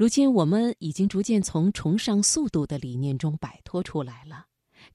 [0.00, 4.46] 如今我们已经逐渐从崇尚速度的理念中摆脱出来了，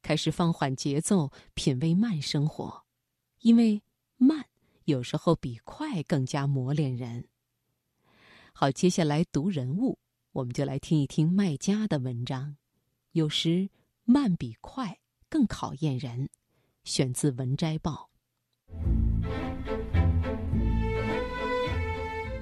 [0.02, 2.82] 开始放缓节奏，品味慢生活，
[3.42, 3.84] 因为
[4.18, 4.48] 慢
[4.86, 7.28] 有时候比快更加磨练人。
[8.52, 10.00] 好，接下来读人物，
[10.32, 12.58] 我们就来听一听麦家的文章。
[13.12, 13.70] 有时
[14.06, 14.98] 慢比快
[15.30, 16.28] 更考验人，
[16.84, 18.10] 选自《文摘报》。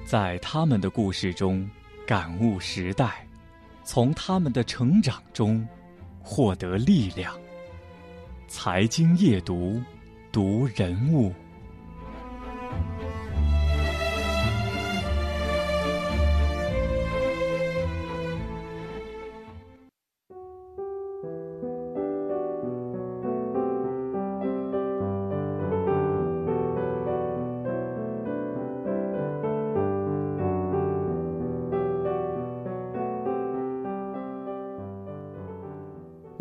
[0.06, 1.68] 在他们的故事中。
[2.06, 3.26] 感悟时代，
[3.82, 5.66] 从他们的成长中
[6.20, 7.34] 获得力量。
[8.46, 9.80] 财经夜读，
[10.30, 11.32] 读人物。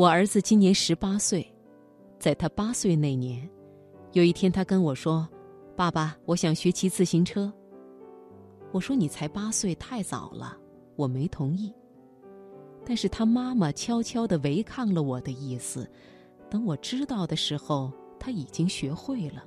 [0.03, 1.49] 我儿子今年十八岁，
[2.19, 3.49] 在他八岁那年，
[4.11, 5.25] 有一天他跟我说
[5.77, 7.49] ：“爸爸，我想学骑自行车。”
[8.73, 10.57] 我说：“你才八岁，太早了。”
[10.97, 11.73] 我没同意。
[12.83, 15.89] 但是他妈妈悄悄地违抗了我的意思。
[16.49, 19.41] 等我知道的时候，他已经学会了。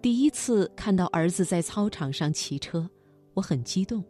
[0.00, 2.88] 第一次看到儿子在操场上骑车，
[3.34, 4.04] 我很激动，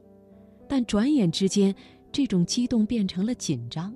[0.69, 1.75] 但转眼之间，
[2.12, 3.91] 这种激动变成了紧张。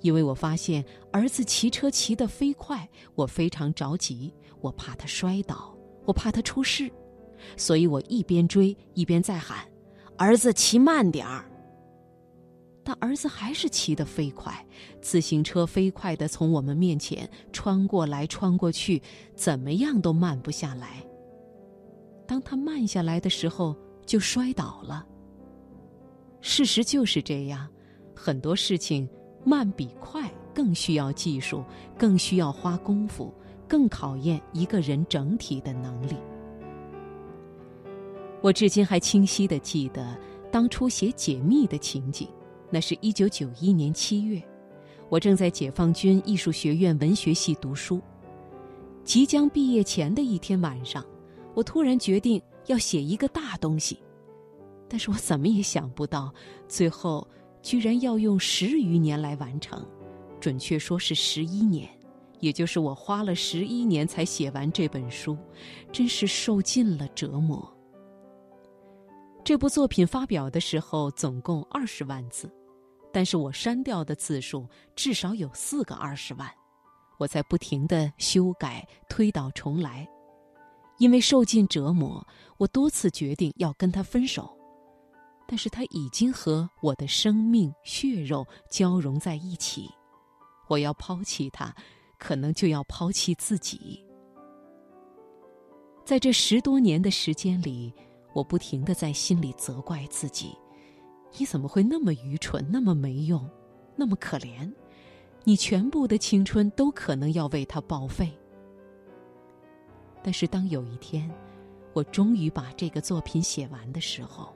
[0.00, 6.90] 因为我发现儿子骑车骑得飞快，我非常着急，我怕他摔倒，我怕他出事，
[7.56, 9.66] 所以我一边追一边在喊
[10.16, 11.50] ：“儿子骑慢点儿。”
[12.84, 14.64] 但儿子还是骑得飞快，
[15.00, 19.02] 自行车飞快地从我们面前穿过来穿过去，
[19.34, 21.04] 怎么样都慢不下来。
[22.28, 25.04] 当他慢下来的时候，就摔倒了。
[26.40, 27.68] 事实就是这样，
[28.14, 29.08] 很多事情。
[29.46, 31.62] 慢比快更需要技术，
[31.96, 33.32] 更需要花功夫，
[33.68, 36.16] 更考验一个人整体的能力。
[38.42, 40.18] 我至今还清晰的记得
[40.50, 42.28] 当初写解密的情景，
[42.70, 44.42] 那是一九九一年七月，
[45.08, 48.00] 我正在解放军艺术学院文学系读书，
[49.04, 51.06] 即将毕业前的一天晚上，
[51.54, 54.00] 我突然决定要写一个大东西，
[54.88, 56.34] 但是我怎么也想不到，
[56.66, 57.24] 最后。
[57.66, 59.84] 居然要用十余年来完成，
[60.38, 61.90] 准确说是十一年，
[62.38, 65.36] 也就是我花了十一年才写完这本书，
[65.90, 67.68] 真是受尽了折磨。
[69.42, 72.48] 这部作品发表的时候总共二十万字，
[73.12, 76.48] 但是我删掉的字数至少有四个二十万，
[77.18, 80.06] 我在不停的修改、推倒重来，
[80.98, 82.24] 因为受尽折磨，
[82.58, 84.55] 我多次决定要跟他分手。
[85.46, 89.88] 但是他已经和我的生命血肉交融在一起，
[90.68, 91.74] 我要抛弃他，
[92.18, 94.04] 可能就要抛弃自己。
[96.04, 97.92] 在这十多年的时间里，
[98.32, 100.56] 我不停的在心里责怪自己：
[101.38, 103.48] 你怎么会那么愚蠢，那么没用，
[103.96, 104.72] 那么可怜？
[105.44, 108.36] 你全部的青春都可能要为他报废。
[110.22, 111.30] 但是当有一天，
[111.92, 114.52] 我终于把这个作品写完的时候，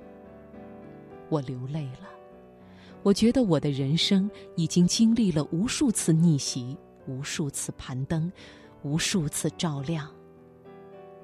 [1.30, 2.10] 我流泪了，
[3.02, 6.76] 我觉得我的人生已经经历了无数次逆袭，
[7.06, 8.30] 无数次攀登，
[8.82, 10.10] 无数次照亮。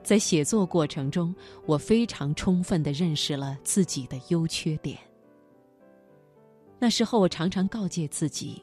[0.03, 1.35] 在写作过程中，
[1.67, 4.97] 我非常充分的认识了自己的优缺点。
[6.79, 8.63] 那时候，我常常告诫自己：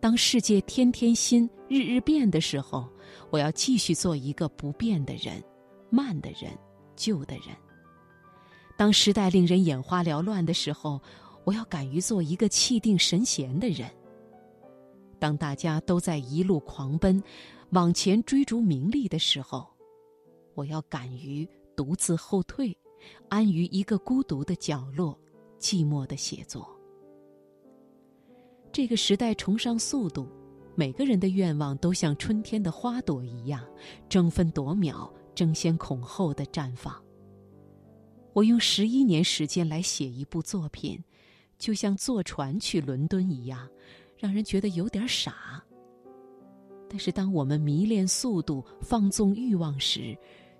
[0.00, 2.88] 当世界天天新、日日变的时候，
[3.30, 5.42] 我要继续做一个不变的人，
[5.90, 6.56] 慢的人，
[6.96, 7.48] 旧的人。
[8.78, 11.00] 当时代令人眼花缭乱的时候，
[11.42, 13.90] 我要敢于做一个气定神闲的人。
[15.18, 17.20] 当大家都在一路狂奔，
[17.70, 19.66] 往前追逐名利的时候，
[20.54, 22.78] 我要敢于独自后退，
[23.28, 25.18] 安于一个孤独的角落，
[25.58, 26.70] 寂寞的写作。
[28.70, 30.28] 这个时代崇尚速度，
[30.76, 33.60] 每个人的愿望都像春天的花朵一样，
[34.08, 36.94] 争分夺秒、争先恐后的绽放。
[38.32, 41.02] 我用十一年时间来写一部作品，
[41.58, 43.68] 就像坐船去伦敦一样，
[44.16, 45.62] 让人觉得有点傻。
[46.88, 50.16] 但是，当我们迷恋速度、放纵欲望时，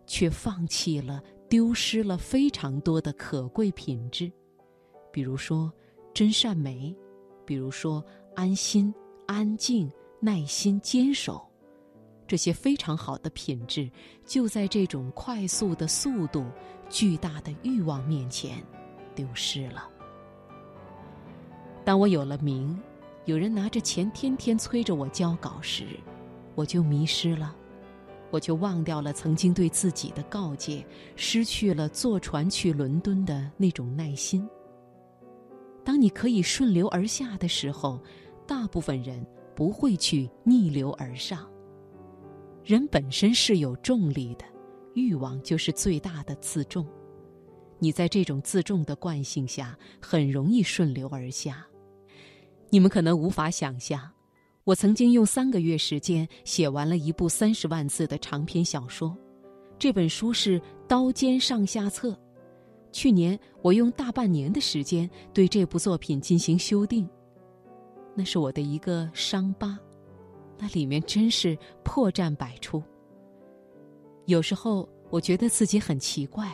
[0.07, 4.31] 却放弃了、丢失了非常多的可贵品质，
[5.11, 5.73] 比如说
[6.13, 6.95] 真善美，
[7.47, 8.05] 比如说
[8.35, 8.93] 安心、
[9.27, 11.48] 安静、耐心、坚守。
[12.29, 13.91] 这些非常好的品质，
[14.27, 16.45] 就在这种快速的速度、
[16.91, 18.63] 巨大的欲望面前，
[19.15, 19.89] 丢失了。
[21.87, 22.79] 当我有了名，
[23.25, 25.87] 有人拿着钱天天催着我交稿时，
[26.55, 27.57] 我就迷失了，
[28.31, 30.85] 我就忘掉了曾经对自己的告诫，
[31.17, 34.47] 失去了坐船去伦敦的那种耐心。
[35.83, 37.99] 当你可以顺流而下的时候，
[38.47, 39.27] 大部分人
[39.57, 41.49] 不会去逆流而上。
[42.69, 44.45] 人本身是有重力的，
[44.93, 46.87] 欲望就是最大的自重。
[47.79, 51.67] 你在这种自重的惯性下，很容易顺流而下。
[52.69, 53.99] 你们可能无法想象，
[54.65, 59.17] 我曾经用三个月时间写完了一部三十万字的长篇小说，
[59.79, 62.11] 这本书是《刀尖上下册》。
[62.93, 67.09] 去年我用大半年的时间对这部作品进行修订，
[68.15, 69.79] 那是我的一个伤疤。
[70.59, 72.83] 那里面真是破绽百出。
[74.27, 76.53] 有时候我觉得自己很奇怪，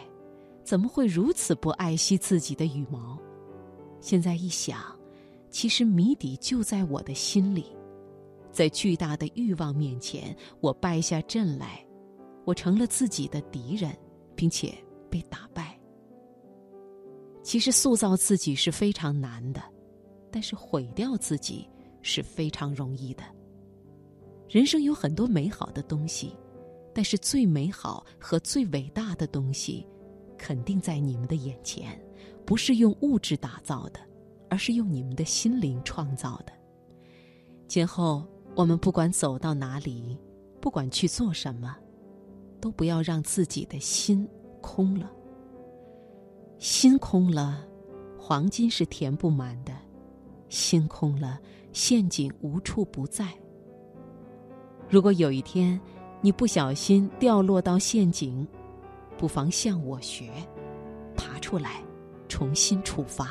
[0.63, 3.19] 怎么会如此不爱惜自己的羽毛？
[4.01, 4.79] 现在一想，
[5.51, 7.67] 其实谜底就在我的心里。
[8.53, 11.85] 在巨大的欲望面前，我败下阵来，
[12.45, 13.91] 我成了自己的敌人，
[14.37, 14.73] 并且
[15.11, 15.77] 被打败。
[17.43, 19.61] 其实塑造自己是非常难的，
[20.31, 21.69] 但是毁掉自己
[22.01, 23.25] 是非常容易的。
[24.49, 26.33] 人生有很多美好的东西，
[26.93, 29.87] 但是最美好和最伟大的东西，
[30.39, 31.99] 肯定在你们的眼前，
[32.45, 34.01] 不是用物质打造的，
[34.49, 36.53] 而是用你们的心灵创造的。
[37.67, 38.23] 今后
[38.55, 40.17] 我们不管走到哪里，
[40.61, 41.75] 不管去做什么，
[42.61, 44.29] 都不要让自己的心
[44.61, 45.11] 空了。
[46.59, 47.67] 心空了，
[48.19, 49.73] 黄金是填不满的；
[50.49, 51.41] 心空了，
[51.73, 53.35] 陷阱无处不在。
[54.95, 55.81] 如果有一天，
[56.21, 58.47] 你不小心掉落到陷阱，
[59.19, 60.31] 不妨向我学，
[61.17, 61.83] 爬出来，
[62.29, 63.31] 重新出发。